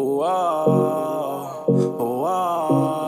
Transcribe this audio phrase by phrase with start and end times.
[0.00, 1.64] Oh, oh,
[1.98, 3.07] oh,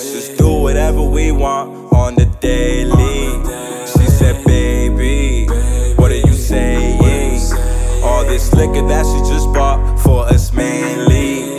[0.00, 3.36] Let's just do whatever we want on the daily.
[3.84, 5.44] She said, Baby,
[5.96, 6.96] what are you saying?
[8.02, 11.54] All this liquor that she just bought for us mainly.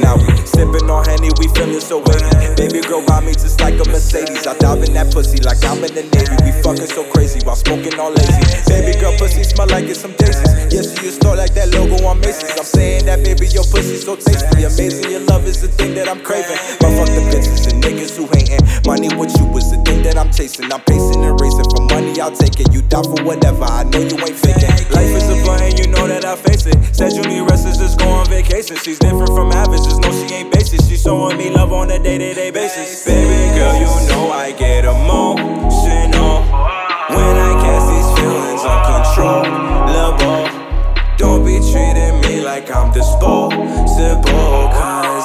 [0.00, 2.54] Now we sipping on Henny, we feeling so wavy.
[2.56, 4.44] Baby girl got me just like a Mercedes.
[4.44, 6.34] I dive in that pussy like I'm in the Navy.
[6.42, 8.42] We fucking so crazy while smoking all lazy.
[8.66, 10.53] Baby girl pussy smell like it's some daisies.
[10.74, 12.50] Yes, you store like that logo on Macy's.
[12.58, 14.66] I'm saying that baby, your pussy so tasty.
[14.66, 16.58] Amazing, your love is the thing that I'm craving.
[16.82, 18.58] But fuck the bitches and niggas who hating.
[18.82, 20.66] Money with you is the thing that I'm chasing.
[20.74, 22.74] I'm pacing and racing for money, I'll take it.
[22.74, 24.74] You die for whatever, I know you ain't faking.
[24.90, 26.74] Life is a button, you know that I face it.
[26.90, 28.74] Said you need rest, just go on vacation.
[28.74, 30.82] She's different from average, just know she ain't basic.
[30.90, 33.06] She's showing me love on a day to day basis.
[33.06, 33.78] Baby girl,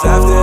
[0.01, 0.38] завтра